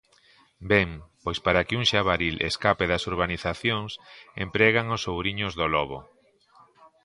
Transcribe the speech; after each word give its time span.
Ben, 0.71 0.89
pois 1.23 1.39
para 1.45 1.65
que 1.67 1.77
un 1.79 1.85
xabaril 1.91 2.35
escape 2.49 2.85
das 2.91 3.03
urbanizacións 3.11 3.91
empregan 4.45 4.87
os 4.95 5.03
ouriños 5.15 5.53
do 5.59 5.65
lobo. 5.75 5.99